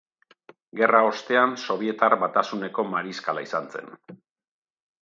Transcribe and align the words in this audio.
Gerra 0.79 1.01
ostean 1.09 1.53
Sobietar 1.65 2.17
Batasuneko 2.25 2.89
Mariskala 2.97 3.47
izan 3.51 3.71
zen. 3.77 3.97